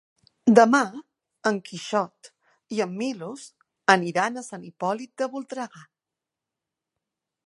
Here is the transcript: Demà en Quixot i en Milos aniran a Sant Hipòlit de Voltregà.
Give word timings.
Demà 0.59 0.79
en 1.49 1.59
Quixot 1.67 2.29
i 2.77 2.81
en 2.85 2.95
Milos 3.01 3.43
aniran 3.97 4.39
a 4.39 4.45
Sant 4.49 4.65
Hipòlit 4.71 5.13
de 5.23 5.29
Voltregà. 5.35 5.87